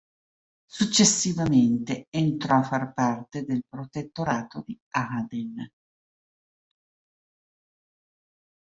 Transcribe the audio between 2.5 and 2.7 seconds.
a